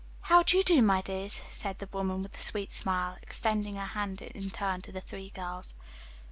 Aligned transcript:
"How 0.21 0.41
do 0.41 0.57
you 0.57 0.63
do, 0.63 0.81
my 0.81 1.03
dears," 1.03 1.43
said 1.51 1.77
the 1.77 1.85
woman 1.91 2.23
with 2.23 2.35
a 2.35 2.39
sweet 2.39 2.71
smile, 2.71 3.19
extending 3.21 3.75
her 3.75 3.85
hand 3.85 4.23
in 4.23 4.49
turn 4.49 4.81
to 4.81 4.91
the 4.91 4.99
three 4.99 5.29
girls. 5.29 5.75